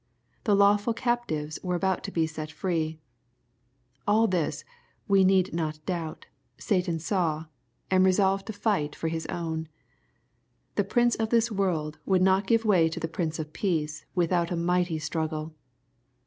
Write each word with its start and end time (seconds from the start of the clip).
The 0.45 0.55
lawful 0.55 0.95
captives 0.95 1.59
were 1.61 1.75
about 1.75 2.03
to 2.05 2.11
be 2.11 2.25
set 2.25 2.51
free, 2.51 2.97
AU 4.07 4.25
this, 4.25 4.65
we 5.07 5.23
need 5.23 5.53
not 5.53 5.77
doubt, 5.85 6.25
Satan 6.57 6.97
saw, 6.97 7.45
and 7.91 8.03
resolved 8.03 8.47
to 8.47 8.53
fight 8.53 8.93
tor 8.93 9.09
his 9.11 9.27
own. 9.27 9.67
The 10.73 10.83
prince 10.83 11.13
of 11.13 11.29
this 11.29 11.51
world 11.51 11.99
would 12.03 12.23
not 12.23 12.47
give 12.47 12.65
way 12.65 12.89
to 12.89 12.99
the 12.99 13.07
Prince 13.07 13.37
of 13.37 13.53
peace 13.53 14.07
without 14.15 14.49
a 14.49 14.55
mighty 14.55 14.97
struggle. 14.97 15.53